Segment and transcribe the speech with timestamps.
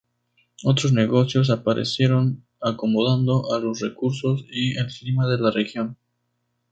[0.63, 5.95] Otros negocios aparecieron, acomodando a los recursos y el clima de la región.